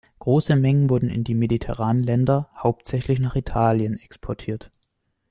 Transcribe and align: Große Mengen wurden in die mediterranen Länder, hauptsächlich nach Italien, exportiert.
Große 0.17 0.55
Mengen 0.55 0.89
wurden 0.89 1.09
in 1.09 1.23
die 1.23 1.35
mediterranen 1.35 2.01
Länder, 2.01 2.49
hauptsächlich 2.57 3.19
nach 3.19 3.35
Italien, 3.35 3.99
exportiert. 3.99 4.71